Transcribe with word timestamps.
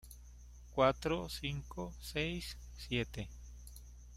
cuatro, 0.73 1.29
cinco, 1.29 1.93
seis, 2.01 2.57
siete 2.75 3.29